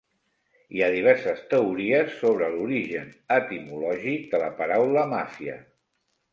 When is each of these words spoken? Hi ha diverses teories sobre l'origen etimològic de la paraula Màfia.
Hi 0.77 0.79
ha 0.83 0.87
diverses 0.95 1.43
teories 1.51 2.17
sobre 2.23 2.49
l'origen 2.55 3.13
etimològic 3.37 4.27
de 4.35 4.43
la 4.47 4.51
paraula 4.63 5.07
Màfia. 5.17 5.63